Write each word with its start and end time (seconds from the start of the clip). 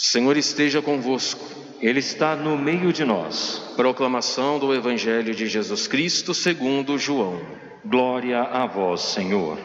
Senhor 0.00 0.36
esteja 0.36 0.80
convosco, 0.80 1.44
Ele 1.80 1.98
está 1.98 2.36
no 2.36 2.56
meio 2.56 2.92
de 2.92 3.04
nós. 3.04 3.60
proclamação 3.74 4.56
do 4.56 4.72
Evangelho 4.72 5.34
de 5.34 5.48
Jesus 5.48 5.88
Cristo 5.88 6.32
segundo 6.32 6.96
João. 6.96 7.44
Glória 7.84 8.42
a 8.42 8.64
vós, 8.64 9.00
Senhor. 9.00 9.58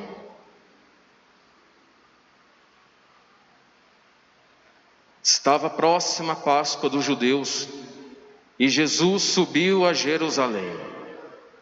Estava 5.21 5.69
próxima 5.69 6.33
a 6.33 6.35
Páscoa 6.35 6.89
dos 6.89 7.05
judeus 7.05 7.69
e 8.57 8.67
Jesus 8.69 9.21
subiu 9.21 9.85
a 9.85 9.93
Jerusalém. 9.93 10.75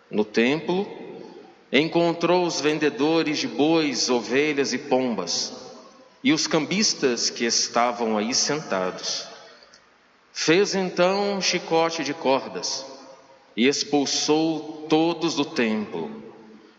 No 0.10 0.24
templo, 0.24 0.88
encontrou 1.74 2.46
os 2.46 2.62
vendedores 2.62 3.38
de 3.38 3.50
bois, 3.50 4.10
ovelhas 4.10 4.72
e 4.72 4.78
pombas 4.78 5.71
e 6.24 6.32
os 6.32 6.48
cambistas 6.48 7.30
que 7.30 7.46
estavam 7.46 8.18
aí 8.18 8.34
sentados. 8.34 9.28
Fez 10.34 10.76
então 10.76 11.38
um 11.38 11.42
chicote 11.42 12.04
de 12.04 12.14
cordas 12.14 12.86
e 13.56 13.68
expulsou 13.68 14.86
todos 14.90 15.36
do 15.36 15.46
templo, 15.46 16.10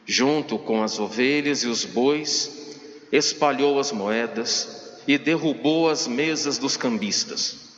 junto 0.06 0.59
com 0.59 0.83
as 0.83 0.98
ovelhas 0.98 1.62
e 1.62 1.66
os 1.66 1.84
bois, 1.84 2.78
espalhou 3.10 3.78
as 3.78 3.92
moedas 3.92 4.98
e 5.06 5.19
derrubou 5.19 5.91
as 5.91 6.06
mesas 6.06 6.59
dos 6.59 6.77
cambistas. 6.77 7.72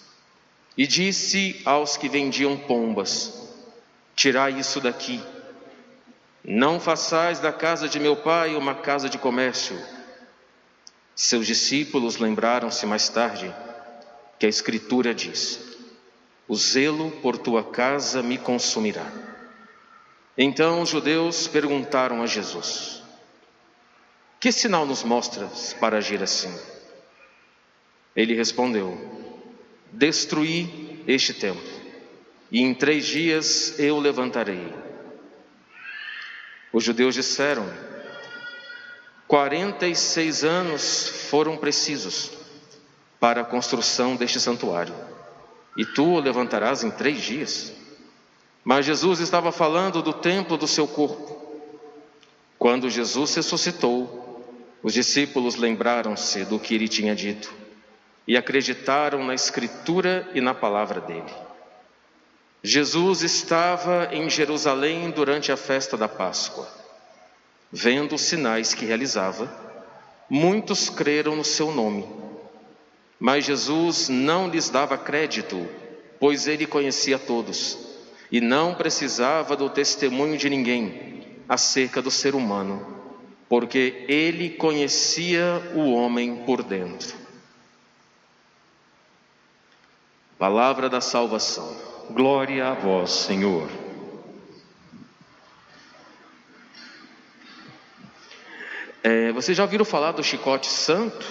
E 0.77 0.87
disse 0.87 1.61
aos 1.65 1.97
que 1.97 2.09
vendiam 2.09 2.57
pombas: 2.57 3.33
Tirai 4.15 4.59
isso 4.59 4.81
daqui. 4.81 5.21
Não 6.45 6.79
façais 6.79 7.41
da 7.41 7.53
casa 7.53 7.89
de 7.89 7.99
meu 7.99 8.17
pai 8.17 8.55
uma 8.55 8.75
casa 8.75 9.09
de 9.09 9.19
comércio. 9.19 9.79
Seus 11.15 11.47
discípulos 11.47 12.17
lembraram-se 12.17 12.85
mais 12.87 13.09
tarde 13.09 13.55
que 14.39 14.47
a 14.47 14.49
Escritura 14.49 15.15
diz: 15.15 15.61
O 16.49 16.57
zelo 16.57 17.11
por 17.23 17.39
tua 17.39 17.63
casa 17.63 18.23
me 18.23 18.37
consumirá. 18.37 19.07
Então 20.37 20.83
os 20.83 20.89
judeus 20.89 21.47
perguntaram 21.47 22.21
a 22.21 22.27
Jesus: 22.27 23.03
Que 24.41 24.51
sinal 24.51 24.85
nos 24.85 25.05
mostras 25.05 25.73
para 25.75 25.99
agir 25.99 26.21
assim? 26.21 26.53
Ele 28.17 28.35
respondeu: 28.35 28.99
Destruí 29.93 31.05
este 31.07 31.33
templo, 31.33 31.63
e 32.51 32.61
em 32.61 32.75
três 32.75 33.07
dias 33.07 33.79
eu 33.79 34.01
levantarei. 34.01 34.75
Os 36.73 36.83
judeus 36.83 37.15
disseram: 37.15 37.73
Quarenta 39.27 39.87
e 39.87 39.97
seis 39.97 40.45
anos 40.45 41.09
foram 41.31 41.57
precisos 41.57 42.31
para 43.19 43.41
a 43.41 43.45
construção 43.45 44.17
deste 44.17 44.39
santuário, 44.39 44.95
e 45.77 45.85
tu 45.85 46.05
o 46.05 46.21
levantarás 46.21 46.85
em 46.85 46.91
três 46.91 47.23
dias. 47.23 47.73
Mas 48.63 48.87
Jesus 48.87 49.21
estava 49.21 49.51
falando 49.51 50.03
do 50.03 50.13
templo 50.13 50.57
do 50.57 50.67
seu 50.67 50.87
corpo. 50.87 51.43
Quando 52.59 52.91
Jesus 52.91 53.35
ressuscitou, 53.35 54.43
os 54.83 54.93
discípulos 54.93 55.57
lembraram-se 55.57 56.45
do 56.45 56.59
que 56.59 56.75
ele 56.75 56.89
tinha 56.89 57.15
dito 57.15 57.53
e 58.27 58.37
acreditaram 58.37 59.25
na 59.25 59.35
Escritura 59.35 60.29
e 60.35 60.41
na 60.41 60.55
palavra 60.55 61.01
dele. 61.01 61.33
Jesus 62.63 63.23
estava 63.23 64.09
em 64.13 64.29
Jerusalém 64.31 65.11
durante 65.11 65.53
a 65.53 65.57
festa 65.57 65.97
da 65.97 66.09
Páscoa. 66.09 66.84
Vendo 67.77 68.15
os 68.15 68.21
sinais 68.21 68.73
que 68.73 68.85
realizava, 68.85 69.53
muitos 70.31 70.89
creram 70.89 71.35
no 71.35 71.43
seu 71.43 71.73
nome. 71.73 72.07
Mas 73.19 73.45
Jesus 73.45 74.09
não 74.09 74.49
lhes 74.49 74.71
dava 74.71 74.97
crédito, 74.97 75.69
pois 76.21 76.47
ele 76.47 76.69
conhecia 76.69 77.19
todos 77.19 77.77
e 78.31 78.41
não 78.41 78.77
precisava 78.77 79.57
do 79.57 79.69
testemunho 79.69 80.39
de 80.39 80.49
ninguém 80.49 81.25
acerca 81.49 82.01
do 82.01 82.13
ser 82.13 82.37
humano, 82.37 82.87
porque 83.49 84.05
ele 84.07 84.51
conhecia 84.51 85.61
o 85.75 85.93
homem 85.95 86.45
por 86.47 86.63
dentro. 86.63 87.17
Palavra 90.39 90.89
da 90.89 91.01
salvação. 91.01 91.77
Glória 92.11 92.69
a 92.69 92.75
vós, 92.75 93.11
Senhor. 93.11 93.84
É, 99.07 99.31
vocês 99.33 99.55
já 99.55 99.65
ouviram 99.65 99.85
falar 99.85 100.13
do 100.13 100.25
chicote 100.25 100.67
santo? 100.67 101.27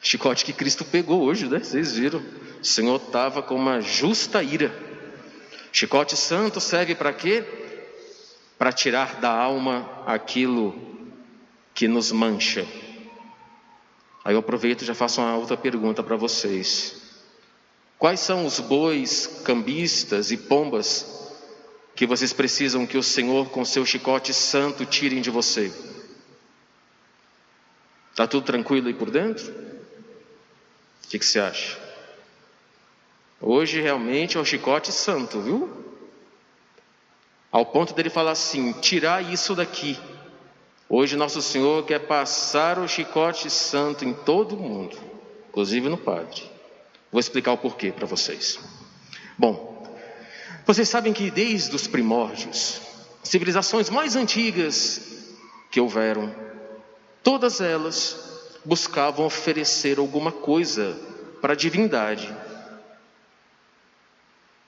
Chicote 0.00 0.44
que 0.44 0.52
Cristo 0.52 0.84
pegou 0.84 1.22
hoje, 1.22 1.48
né? 1.48 1.58
Vocês 1.58 1.96
viram? 1.96 2.22
O 2.60 2.64
Senhor 2.64 2.94
estava 2.94 3.42
com 3.42 3.56
uma 3.56 3.80
justa 3.80 4.44
ira. 4.44 4.72
Chicote 5.72 6.16
santo 6.16 6.60
serve 6.60 6.94
para 6.94 7.12
quê? 7.12 7.44
Para 8.56 8.70
tirar 8.70 9.16
da 9.16 9.30
alma 9.30 9.90
aquilo 10.06 10.80
que 11.74 11.88
nos 11.88 12.12
mancha. 12.12 12.64
Aí 14.24 14.34
eu 14.36 14.38
aproveito 14.38 14.82
e 14.82 14.86
já 14.86 14.94
faço 14.94 15.20
uma 15.20 15.36
outra 15.36 15.56
pergunta 15.56 16.00
para 16.00 16.14
vocês. 16.14 17.02
Quais 17.98 18.20
são 18.20 18.46
os 18.46 18.60
bois, 18.60 19.26
cambistas 19.44 20.30
e 20.30 20.36
pombas 20.36 21.19
que 22.00 22.06
vocês 22.06 22.32
precisam 22.32 22.86
que 22.86 22.96
o 22.96 23.02
Senhor, 23.02 23.50
com 23.50 23.62
seu 23.62 23.84
chicote 23.84 24.32
santo, 24.32 24.86
tirem 24.86 25.20
de 25.20 25.28
você? 25.28 25.70
Está 28.10 28.26
tudo 28.26 28.46
tranquilo 28.46 28.88
aí 28.88 28.94
por 28.94 29.10
dentro? 29.10 29.52
O 31.04 31.08
que, 31.10 31.18
que 31.18 31.26
você 31.26 31.38
acha? 31.38 31.78
Hoje 33.38 33.82
realmente 33.82 34.38
é 34.38 34.40
o 34.40 34.46
chicote 34.46 34.90
santo, 34.90 35.42
viu? 35.42 35.70
Ao 37.52 37.66
ponto 37.66 37.92
dele 37.92 38.08
falar 38.08 38.30
assim: 38.30 38.72
tirar 38.80 39.22
isso 39.22 39.54
daqui. 39.54 39.98
Hoje 40.88 41.16
Nosso 41.16 41.42
Senhor 41.42 41.84
quer 41.84 41.98
passar 41.98 42.78
o 42.78 42.88
chicote 42.88 43.50
santo 43.50 44.06
em 44.06 44.14
todo 44.14 44.56
mundo, 44.56 44.96
inclusive 45.50 45.90
no 45.90 45.98
Padre. 45.98 46.50
Vou 47.12 47.20
explicar 47.20 47.52
o 47.52 47.58
porquê 47.58 47.92
para 47.92 48.06
vocês. 48.06 48.58
Bom, 49.36 49.69
vocês 50.70 50.88
sabem 50.88 51.12
que 51.12 51.32
desde 51.32 51.74
os 51.74 51.88
primórdios, 51.88 52.80
civilizações 53.24 53.90
mais 53.90 54.14
antigas 54.14 55.34
que 55.68 55.80
houveram, 55.80 56.32
todas 57.24 57.60
elas 57.60 58.54
buscavam 58.64 59.26
oferecer 59.26 59.98
alguma 59.98 60.30
coisa 60.30 60.96
para 61.40 61.54
a 61.54 61.56
divindade. 61.56 62.32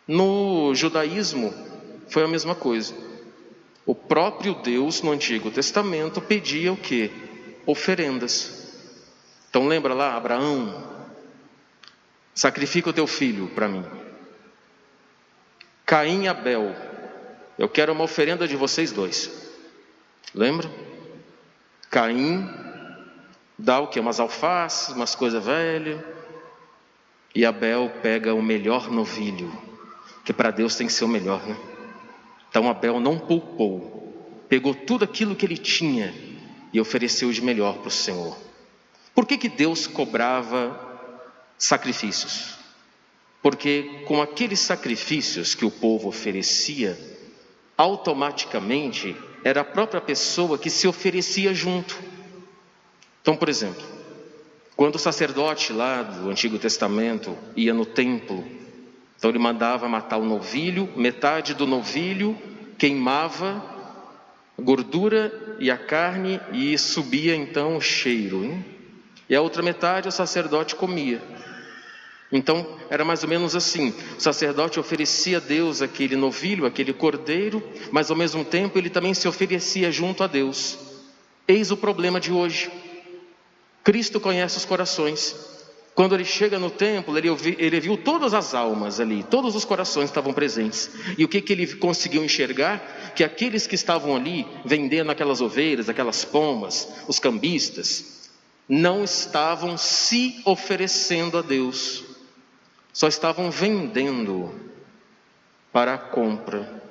No 0.04 0.74
judaísmo 0.74 1.54
foi 2.08 2.24
a 2.24 2.28
mesma 2.28 2.56
coisa. 2.56 2.92
O 3.86 3.94
próprio 3.94 4.54
Deus 4.56 5.02
no 5.02 5.12
Antigo 5.12 5.52
Testamento 5.52 6.20
pedia 6.20 6.72
o 6.72 6.76
que? 6.76 7.12
Oferendas. 7.64 8.74
Então 9.48 9.68
lembra 9.68 9.94
lá, 9.94 10.16
Abraão, 10.16 10.84
sacrifica 12.34 12.90
o 12.90 12.92
teu 12.92 13.06
filho 13.06 13.46
para 13.54 13.68
mim. 13.68 14.11
Caim 15.92 16.22
e 16.22 16.28
Abel, 16.28 16.74
eu 17.58 17.68
quero 17.68 17.92
uma 17.92 18.04
oferenda 18.04 18.48
de 18.48 18.56
vocês 18.56 18.92
dois. 18.92 19.30
Lembra? 20.34 20.66
Caim 21.90 22.48
dá 23.58 23.78
o 23.78 23.88
que? 23.88 24.00
Umas 24.00 24.18
alfaces, 24.18 24.96
umas 24.96 25.14
coisas 25.14 25.44
velhas. 25.44 26.00
E 27.34 27.44
Abel 27.44 27.92
pega 28.02 28.32
o 28.32 28.40
melhor 28.40 28.90
novilho, 28.90 29.52
que 30.24 30.32
para 30.32 30.50
Deus 30.50 30.76
tem 30.76 30.86
que 30.86 30.94
ser 30.94 31.04
o 31.04 31.08
melhor, 31.08 31.46
né? 31.46 31.58
Então 32.48 32.70
Abel 32.70 32.98
não 32.98 33.18
poupou, 33.18 34.46
pegou 34.48 34.74
tudo 34.74 35.04
aquilo 35.04 35.36
que 35.36 35.44
ele 35.44 35.58
tinha 35.58 36.14
e 36.72 36.80
ofereceu 36.80 37.30
de 37.30 37.42
melhor 37.42 37.76
para 37.76 37.88
o 37.88 37.90
Senhor. 37.90 38.34
Por 39.14 39.26
que, 39.26 39.36
que 39.36 39.48
Deus 39.50 39.86
cobrava 39.86 40.74
sacrifícios? 41.58 42.61
Porque 43.42 44.04
com 44.06 44.22
aqueles 44.22 44.60
sacrifícios 44.60 45.54
que 45.54 45.64
o 45.64 45.70
povo 45.70 46.08
oferecia, 46.08 46.98
automaticamente 47.76 49.16
era 49.44 49.62
a 49.62 49.64
própria 49.64 50.00
pessoa 50.00 50.56
que 50.56 50.70
se 50.70 50.86
oferecia 50.86 51.52
junto. 51.52 51.98
Então, 53.20 53.36
por 53.36 53.48
exemplo, 53.48 53.82
quando 54.76 54.94
o 54.94 54.98
sacerdote 54.98 55.72
lá 55.72 56.02
do 56.02 56.30
Antigo 56.30 56.58
Testamento 56.58 57.36
ia 57.56 57.74
no 57.74 57.84
templo, 57.84 58.44
então 59.18 59.30
ele 59.30 59.38
mandava 59.38 59.88
matar 59.88 60.18
o 60.18 60.24
novilho, 60.24 60.88
metade 60.96 61.54
do 61.54 61.66
novilho 61.66 62.38
queimava 62.82 63.62
a 64.58 64.60
gordura 64.60 65.56
e 65.60 65.70
a 65.70 65.78
carne 65.78 66.40
e 66.52 66.76
subia 66.76 67.32
então 67.36 67.76
o 67.76 67.80
cheiro. 67.80 68.44
Hein? 68.44 68.64
E 69.28 69.36
a 69.36 69.40
outra 69.40 69.62
metade 69.62 70.08
o 70.08 70.10
sacerdote 70.10 70.74
comia. 70.74 71.22
Então 72.32 72.66
era 72.88 73.04
mais 73.04 73.22
ou 73.22 73.28
menos 73.28 73.54
assim: 73.54 73.94
o 74.16 74.20
sacerdote 74.20 74.80
oferecia 74.80 75.36
a 75.36 75.40
Deus 75.40 75.82
aquele 75.82 76.16
novilho, 76.16 76.64
aquele 76.64 76.94
cordeiro, 76.94 77.62
mas 77.90 78.10
ao 78.10 78.16
mesmo 78.16 78.42
tempo 78.44 78.78
ele 78.78 78.88
também 78.88 79.12
se 79.12 79.28
oferecia 79.28 79.92
junto 79.92 80.24
a 80.24 80.26
Deus. 80.26 80.78
Eis 81.46 81.70
o 81.70 81.76
problema 81.76 82.18
de 82.18 82.32
hoje. 82.32 82.70
Cristo 83.84 84.18
conhece 84.18 84.56
os 84.56 84.64
corações. 84.64 85.52
Quando 85.94 86.14
ele 86.14 86.24
chega 86.24 86.58
no 86.58 86.70
templo, 86.70 87.18
ele, 87.18 87.28
ouvi, 87.28 87.54
ele 87.58 87.78
viu 87.78 87.98
todas 87.98 88.32
as 88.32 88.54
almas 88.54 88.98
ali, 88.98 89.22
todos 89.24 89.54
os 89.54 89.62
corações 89.62 90.08
estavam 90.08 90.32
presentes. 90.32 90.90
E 91.18 91.24
o 91.24 91.28
que, 91.28 91.42
que 91.42 91.52
ele 91.52 91.66
conseguiu 91.74 92.24
enxergar? 92.24 93.12
Que 93.14 93.22
aqueles 93.22 93.66
que 93.66 93.74
estavam 93.74 94.16
ali 94.16 94.46
vendendo 94.64 95.10
aquelas 95.10 95.42
ovelhas, 95.42 95.90
aquelas 95.90 96.24
pombas, 96.24 96.88
os 97.06 97.18
cambistas, 97.18 98.30
não 98.66 99.04
estavam 99.04 99.76
se 99.76 100.40
oferecendo 100.46 101.36
a 101.36 101.42
Deus, 101.42 102.04
só 102.92 103.08
estavam 103.08 103.50
vendendo 103.50 104.52
para 105.72 105.94
a 105.94 105.98
compra. 105.98 106.82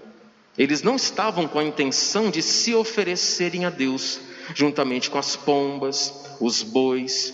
Eles 0.57 0.81
não 0.81 0.95
estavam 0.95 1.47
com 1.47 1.59
a 1.59 1.63
intenção 1.63 2.29
de 2.29 2.41
se 2.41 2.73
oferecerem 2.73 3.65
a 3.65 3.69
Deus, 3.69 4.19
juntamente 4.55 5.09
com 5.09 5.17
as 5.17 5.35
pombas, 5.35 6.13
os 6.39 6.63
bois 6.63 7.33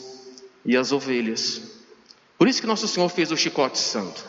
e 0.65 0.75
as 0.75 0.91
ovelhas. 0.91 1.61
Por 2.37 2.47
isso 2.47 2.61
que 2.61 2.67
Nosso 2.67 2.87
Senhor 2.87 3.09
fez 3.09 3.31
o 3.31 3.37
chicote 3.37 3.79
santo 3.79 4.23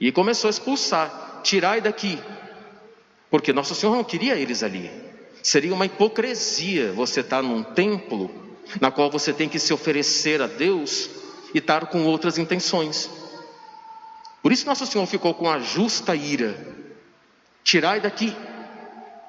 e 0.00 0.10
começou 0.10 0.48
a 0.48 0.50
expulsar, 0.50 1.40
tirai 1.44 1.80
daqui, 1.80 2.18
porque 3.30 3.52
Nosso 3.52 3.74
Senhor 3.74 3.94
não 3.94 4.02
queria 4.02 4.34
eles 4.34 4.62
ali. 4.62 4.90
Seria 5.42 5.74
uma 5.74 5.86
hipocrisia 5.86 6.92
você 6.92 7.20
estar 7.20 7.42
num 7.42 7.62
templo 7.62 8.30
na 8.80 8.90
qual 8.90 9.10
você 9.10 9.32
tem 9.32 9.48
que 9.48 9.58
se 9.58 9.72
oferecer 9.72 10.40
a 10.40 10.46
Deus 10.46 11.10
e 11.52 11.58
estar 11.58 11.86
com 11.86 12.04
outras 12.06 12.38
intenções. 12.38 13.10
Por 14.44 14.52
isso 14.52 14.66
Nosso 14.66 14.84
Senhor 14.84 15.06
ficou 15.06 15.32
com 15.32 15.48
a 15.48 15.58
justa 15.58 16.14
ira 16.14 16.54
Tirai 17.64 17.98
daqui. 17.98 18.36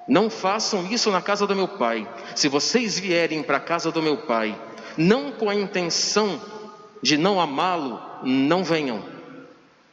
Não 0.10 0.30
façam 0.30 0.86
isso 0.92 1.10
na 1.10 1.22
casa 1.22 1.48
do 1.48 1.56
meu 1.56 1.70
pai. 1.70 2.06
Se 2.36 2.50
vocês 2.50 3.00
vierem 3.00 3.42
para 3.42 3.56
a 3.56 3.62
casa 3.62 3.94
do 3.94 4.04
meu 4.04 4.18
pai, 4.18 4.60
não 4.98 5.32
com 5.32 5.50
a 5.50 5.56
intenção 5.56 6.42
de 7.02 7.18
não 7.18 7.40
amá-lo, 7.40 7.98
não 8.24 8.62
venham. 8.62 9.06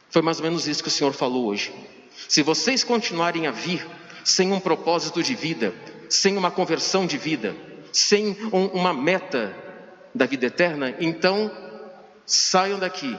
Foi 0.09 0.21
mais 0.21 0.39
ou 0.39 0.43
menos 0.43 0.67
isso 0.67 0.83
que 0.83 0.89
o 0.89 0.91
Senhor 0.91 1.13
falou 1.13 1.45
hoje. 1.45 1.73
Se 2.27 2.43
vocês 2.43 2.83
continuarem 2.83 3.47
a 3.47 3.51
vir 3.51 3.87
sem 4.25 4.51
um 4.51 4.59
propósito 4.59 5.23
de 5.23 5.35
vida, 5.35 5.73
sem 6.09 6.35
uma 6.35 6.51
conversão 6.51 7.07
de 7.07 7.17
vida, 7.17 7.55
sem 7.93 8.37
um, 8.51 8.65
uma 8.67 8.93
meta 8.93 9.55
da 10.13 10.25
vida 10.25 10.47
eterna, 10.47 10.93
então 10.99 11.49
saiam 12.25 12.77
daqui. 12.77 13.17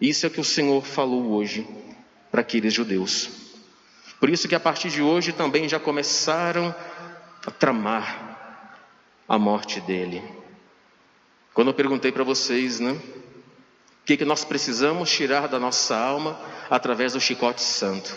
Isso 0.00 0.26
é 0.26 0.28
o 0.28 0.32
que 0.32 0.40
o 0.40 0.44
Senhor 0.44 0.84
falou 0.84 1.32
hoje 1.32 1.66
para 2.30 2.42
aqueles 2.42 2.72
judeus. 2.72 3.30
Por 4.20 4.28
isso 4.28 4.48
que 4.48 4.54
a 4.54 4.60
partir 4.60 4.90
de 4.90 5.02
hoje 5.02 5.32
também 5.32 5.68
já 5.68 5.80
começaram 5.80 6.74
a 7.46 7.50
tramar 7.50 8.26
a 9.28 9.38
morte 9.38 9.80
dele. 9.80 10.22
Quando 11.54 11.68
eu 11.68 11.74
perguntei 11.74 12.12
para 12.12 12.24
vocês, 12.24 12.80
né? 12.80 12.92
O 12.92 14.04
que, 14.06 14.16
que 14.16 14.24
nós 14.24 14.44
precisamos 14.44 15.10
tirar 15.10 15.48
da 15.48 15.58
nossa 15.58 15.96
alma 15.96 16.38
através 16.70 17.14
do 17.14 17.20
chicote 17.20 17.62
santo? 17.62 18.14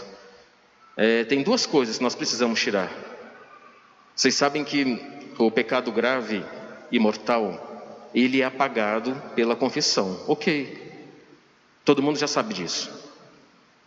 É, 0.96 1.24
tem 1.24 1.42
duas 1.42 1.66
coisas 1.66 1.98
que 1.98 2.04
nós 2.04 2.14
precisamos 2.16 2.60
tirar. 2.60 2.92
Vocês 4.16 4.36
sabem 4.36 4.66
que 4.66 5.02
o 5.38 5.50
pecado 5.50 5.92
grave 5.92 6.44
e 6.92 7.00
mortal, 7.00 8.10
ele 8.14 8.42
é 8.42 8.46
apagado 8.46 9.16
pela 9.34 9.56
confissão. 9.56 10.22
Ok. 10.28 10.89
Todo 11.84 12.02
mundo 12.02 12.18
já 12.18 12.28
sabe 12.28 12.54
disso. 12.54 12.90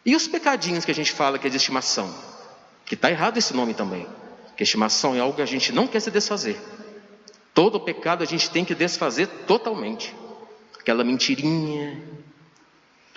E 0.04 0.16
os 0.16 0.26
pecadinhos 0.26 0.84
que 0.84 0.90
a 0.90 0.94
gente 0.94 1.12
fala 1.12 1.38
que 1.38 1.46
é 1.46 1.50
de 1.50 1.56
estimação? 1.56 2.12
Que 2.84 2.94
está 2.94 3.10
errado 3.10 3.38
esse 3.38 3.54
nome 3.54 3.74
também. 3.74 4.06
Que 4.56 4.62
estimação 4.62 5.14
é 5.14 5.20
algo 5.20 5.36
que 5.36 5.42
a 5.42 5.46
gente 5.46 5.72
não 5.72 5.86
quer 5.86 6.00
se 6.00 6.10
desfazer. 6.10 6.60
Todo 7.54 7.80
pecado 7.80 8.22
a 8.22 8.26
gente 8.26 8.50
tem 8.50 8.64
que 8.64 8.74
desfazer 8.74 9.26
totalmente. 9.46 10.14
Aquela 10.78 11.04
mentirinha, 11.04 12.02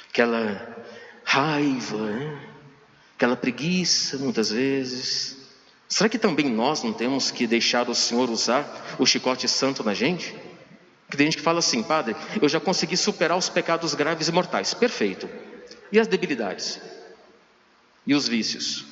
aquela 0.09 0.85
raiva, 1.23 1.97
né? 1.97 2.49
aquela 3.15 3.35
preguiça, 3.35 4.17
muitas 4.17 4.51
vezes. 4.51 5.37
Será 5.87 6.09
que 6.09 6.19
também 6.19 6.49
nós 6.49 6.83
não 6.83 6.93
temos 6.93 7.31
que 7.31 7.47
deixar 7.47 7.89
o 7.89 7.95
Senhor 7.95 8.29
usar 8.29 8.95
o 8.99 9.05
chicote 9.05 9.47
santo 9.47 9.83
na 9.83 9.93
gente? 9.93 10.35
Tem 11.15 11.27
gente 11.27 11.37
que 11.37 11.43
fala 11.43 11.59
assim, 11.59 11.83
padre, 11.83 12.15
eu 12.41 12.49
já 12.49 12.59
consegui 12.59 12.97
superar 12.97 13.37
os 13.37 13.49
pecados 13.49 13.93
graves 13.93 14.27
e 14.27 14.31
mortais. 14.31 14.73
Perfeito. 14.73 15.29
E 15.91 15.99
as 15.99 16.07
debilidades? 16.07 16.79
E 18.05 18.13
os 18.13 18.27
vícios? 18.27 18.85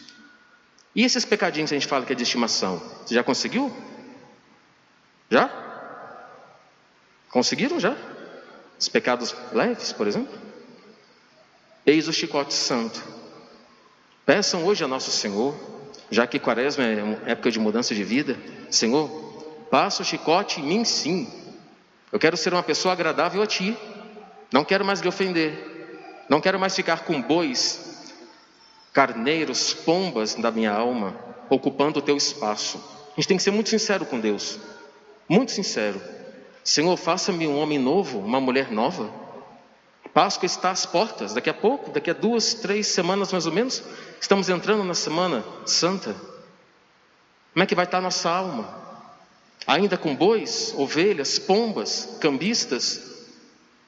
E 0.95 1.03
esses 1.03 1.25
pecadinhos 1.25 1.69
que 1.69 1.75
a 1.75 1.79
gente 1.79 1.87
fala 1.87 2.05
que 2.05 2.13
é 2.13 2.15
de 2.15 2.23
estimação? 2.23 2.81
Você 3.05 3.15
já 3.15 3.23
conseguiu? 3.23 3.75
Já? 5.29 5.49
Conseguiram 7.29 7.79
já? 7.79 7.97
Os 8.79 8.87
pecados 8.89 9.35
leves, 9.51 9.91
por 9.91 10.07
exemplo? 10.07 10.37
Eis 11.85 12.07
o 12.07 12.13
chicote 12.13 12.53
santo. 12.53 13.01
Peçam 14.25 14.63
hoje 14.65 14.83
a 14.83 14.87
nosso 14.87 15.11
Senhor, 15.11 15.55
já 16.09 16.27
que 16.27 16.39
quaresma 16.39 16.83
é 16.83 17.31
época 17.31 17.51
de 17.51 17.59
mudança 17.59 17.93
de 17.95 18.03
vida, 18.03 18.37
Senhor, 18.69 19.09
passa 19.69 20.01
o 20.03 20.05
chicote 20.05 20.61
em 20.61 20.63
mim 20.63 20.85
sim. 20.85 21.42
Eu 22.13 22.19
quero 22.19 22.37
ser 22.37 22.53
uma 22.53 22.61
pessoa 22.61 22.93
agradável 22.93 23.41
a 23.41 23.47
Ti. 23.47 23.75
Não 24.51 24.63
quero 24.63 24.85
mais 24.85 25.01
lhe 25.01 25.07
ofender. 25.07 26.25
Não 26.29 26.39
quero 26.39 26.59
mais 26.59 26.75
ficar 26.75 27.05
com 27.05 27.19
bois, 27.19 28.13
carneiros, 28.93 29.73
pombas 29.73 30.35
da 30.35 30.51
minha 30.51 30.71
alma, 30.71 31.15
ocupando 31.49 31.97
o 31.97 32.01
teu 32.03 32.15
espaço. 32.15 32.77
A 33.11 33.15
gente 33.15 33.27
tem 33.27 33.37
que 33.37 33.41
ser 33.41 33.49
muito 33.49 33.69
sincero 33.69 34.05
com 34.05 34.19
Deus. 34.19 34.59
Muito 35.27 35.51
sincero. 35.51 35.99
Senhor, 36.63 36.95
faça-me 36.97 37.47
um 37.47 37.59
homem 37.59 37.79
novo, 37.79 38.19
uma 38.19 38.39
mulher 38.39 38.71
nova. 38.71 39.11
Páscoa 40.13 40.45
está 40.45 40.69
às 40.69 40.85
portas, 40.85 41.33
daqui 41.33 41.49
a 41.49 41.53
pouco, 41.53 41.89
daqui 41.89 42.11
a 42.11 42.13
duas, 42.13 42.53
três 42.53 42.85
semanas 42.85 43.31
mais 43.31 43.47
ou 43.47 43.51
menos, 43.51 43.81
estamos 44.21 44.49
entrando 44.49 44.83
na 44.83 44.93
Semana 44.93 45.43
Santa. 45.65 46.15
Como 47.53 47.63
é 47.63 47.65
que 47.65 47.73
vai 47.73 47.85
estar 47.85 47.97
a 47.97 48.01
nossa 48.01 48.29
alma? 48.29 48.92
Ainda 49.65 49.97
com 49.97 50.15
bois, 50.15 50.73
ovelhas, 50.75 51.39
pombas, 51.39 52.17
cambistas, 52.19 53.13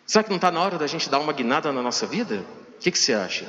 Será 0.05 0.23
que 0.23 0.29
não 0.29 0.35
está 0.35 0.51
na 0.51 0.61
hora 0.61 0.77
da 0.77 0.85
gente 0.85 1.09
dar 1.09 1.19
uma 1.19 1.33
guinada 1.33 1.71
na 1.71 1.81
nossa 1.81 2.05
vida? 2.05 2.45
O 2.75 2.79
que, 2.79 2.91
que 2.91 2.99
você 2.99 3.13
acha? 3.13 3.45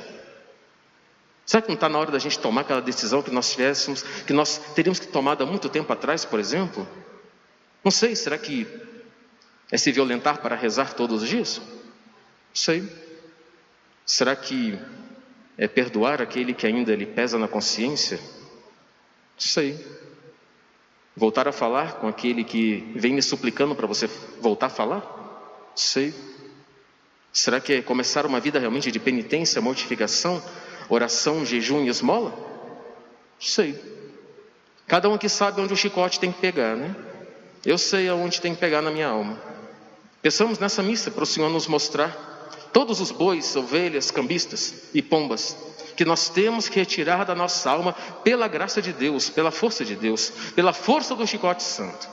Será 1.45 1.61
que 1.61 1.67
não 1.67 1.75
está 1.75 1.87
na 1.87 1.99
hora 1.99 2.11
da 2.11 2.19
gente 2.19 2.39
tomar 2.39 2.61
aquela 2.61 2.81
decisão 2.81 3.21
que 3.21 3.31
nós 3.31 3.51
tivéssemos, 3.51 4.01
que 4.01 4.33
nós 4.33 4.57
teríamos 4.73 4.99
que 4.99 5.07
tomar 5.07 5.41
há 5.41 5.45
muito 5.45 5.69
tempo 5.69 5.93
atrás, 5.93 6.25
por 6.25 6.39
exemplo? 6.39 6.87
Não 7.83 7.91
sei, 7.91 8.15
será 8.15 8.37
que 8.37 8.67
é 9.71 9.77
se 9.77 9.91
violentar 9.91 10.41
para 10.41 10.55
rezar 10.55 10.93
todos 10.93 11.21
os 11.21 11.29
dias? 11.29 11.57
Não 11.59 12.55
sei. 12.55 12.83
Será 14.05 14.35
que 14.35 14.79
é 15.57 15.67
perdoar 15.67 16.21
aquele 16.21 16.53
que 16.53 16.65
ainda 16.65 16.95
lhe 16.95 17.05
pesa 17.05 17.37
na 17.37 17.47
consciência? 17.47 18.17
Não 18.17 19.39
sei. 19.39 19.77
Voltar 21.17 21.47
a 21.47 21.51
falar 21.51 21.93
com 21.93 22.07
aquele 22.07 22.43
que 22.43 22.91
vem 22.95 23.11
me 23.11 23.23
suplicando 23.23 23.73
para 23.73 23.87
você 23.87 24.07
voltar 24.39 24.67
a 24.67 24.69
falar? 24.69 25.71
Sei. 25.75 26.13
Será 27.33 27.59
que 27.59 27.73
é 27.73 27.81
começar 27.81 28.23
uma 28.27 28.39
vida 28.39 28.59
realmente 28.59 28.91
de 28.91 28.99
penitência, 28.99 29.59
mortificação, 29.59 30.39
oração, 30.87 31.43
jejum 31.43 31.83
e 31.83 31.89
esmola? 31.89 32.37
Sei. 33.39 33.81
Cada 34.85 35.09
um 35.09 35.15
aqui 35.15 35.27
sabe 35.27 35.59
onde 35.59 35.73
o 35.73 35.75
chicote 35.75 36.19
tem 36.19 36.31
que 36.31 36.39
pegar, 36.39 36.75
né? 36.75 36.95
Eu 37.65 37.79
sei 37.79 38.07
aonde 38.07 38.39
tem 38.39 38.53
que 38.53 38.59
pegar 38.59 38.83
na 38.83 38.91
minha 38.91 39.07
alma. 39.07 39.41
Pensamos 40.21 40.59
nessa 40.59 40.83
missa 40.83 41.09
para 41.09 41.23
o 41.23 41.25
Senhor 41.27 41.49
nos 41.49 41.65
mostrar 41.65 42.36
todos 42.71 42.99
os 42.99 43.11
bois, 43.11 43.55
ovelhas, 43.55 44.11
cambistas 44.11 44.89
e 44.93 45.01
pombas 45.01 45.55
que 45.97 46.05
nós 46.05 46.29
temos 46.29 46.69
que 46.69 46.79
retirar 46.79 47.25
da 47.25 47.33
nossa 47.33 47.71
alma 47.71 47.93
pela 48.23 48.47
graça 48.47 48.79
de 48.79 48.93
Deus, 48.93 49.31
pela 49.31 49.49
força 49.49 49.83
de 49.83 49.95
Deus, 49.95 50.29
pela 50.55 50.71
força 50.71 51.15
do 51.15 51.25
chicote 51.25 51.63
santo. 51.63 52.07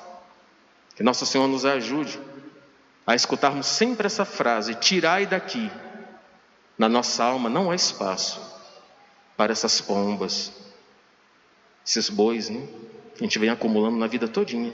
Que 0.97 1.03
nosso 1.03 1.27
Senhor 1.27 1.47
nos 1.47 1.67
ajude 1.67 2.19
a 3.07 3.15
escutarmos 3.15 3.67
sempre 3.67 4.07
essa 4.07 4.25
frase: 4.25 4.75
tirai 4.75 5.27
daqui. 5.27 5.71
Na 6.79 6.89
nossa 6.89 7.23
alma 7.23 7.49
não 7.49 7.71
há 7.71 7.75
espaço 7.75 8.41
para 9.37 9.53
essas 9.53 9.81
pombas, 9.81 10.51
esses 11.87 12.09
bois, 12.09 12.49
né? 12.49 12.67
Que 13.15 13.23
a 13.23 13.27
gente 13.27 13.39
vem 13.39 13.51
acumulando 13.51 13.99
na 13.99 14.07
vida 14.07 14.27
todinha. 14.27 14.73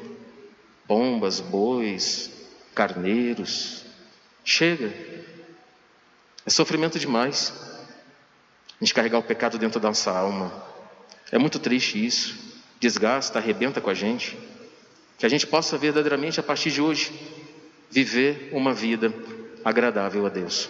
Pombas, 0.87 1.41
bois, 1.41 2.31
carneiros. 2.75 3.85
Chega. 4.45 4.93
É 6.47 6.51
sofrimento 6.51 6.99
demais. 6.99 7.53
A 8.81 8.85
gente 8.85 8.95
carregar 8.95 9.19
o 9.19 9.23
pecado 9.23 9.59
dentro 9.59 9.79
da 9.79 9.89
nossa 9.89 10.11
alma. 10.11 10.53
É 11.31 11.39
muito 11.39 11.59
triste 11.59 12.05
isso. 12.05 12.37
Desgasta, 12.81 13.39
arrebenta 13.39 13.81
com 13.81 13.91
a 13.91 13.95
gente. 13.95 14.39
Que 15.19 15.27
a 15.27 15.29
gente 15.29 15.47
possa 15.47 15.77
verdadeiramente, 15.77 16.41
a 16.41 16.43
partir 16.43 16.71
de 16.71 16.81
hoje, 16.81 17.13
viver 17.91 18.51
uma 18.53 18.73
vida 18.73 19.13
agradável 19.65 20.25
a 20.25 20.29
Deus. 20.31 20.69